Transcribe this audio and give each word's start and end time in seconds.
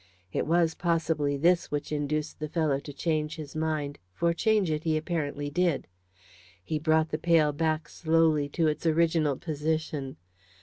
It 0.33 0.47
was, 0.47 0.73
possibly, 0.73 1.37
this 1.37 1.69
which 1.69 1.91
induced 1.91 2.39
the 2.39 2.49
fellow 2.49 2.79
to 2.79 2.91
change 2.91 3.35
his 3.35 3.55
mind 3.55 3.99
for 4.13 4.33
change 4.33 4.71
it 4.71 4.83
he 4.83 4.97
apparently 4.97 5.51
did. 5.51 5.85
He 6.63 6.79
brought 6.79 7.09
the 7.09 7.19
pail 7.19 7.51
back 7.53 7.87
slowly 7.87 8.49
to 8.49 8.65
its 8.65 8.87
original 8.87 9.37
position. 9.37 10.17